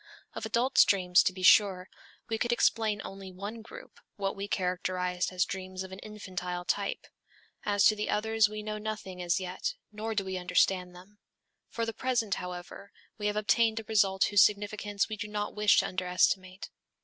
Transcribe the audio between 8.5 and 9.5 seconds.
know nothing as